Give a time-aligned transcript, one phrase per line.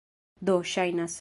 [0.49, 1.19] Do, ŝajnas...